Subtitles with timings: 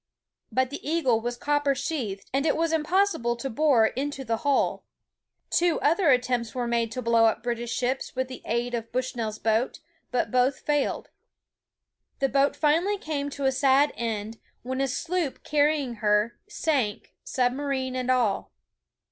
[0.51, 4.83] But the Eagle was copper sheathed, and it was impossible to bore into the hull.
[5.51, 9.15] Two other attempts were made to blow up British ships with the aid of Bush
[9.15, 9.79] nell's boat,
[10.09, 11.11] but both failed.
[12.17, 17.95] The boat finally came to a sad end, when a sloop carrying her, sank, submarine
[17.95, 18.49] and all.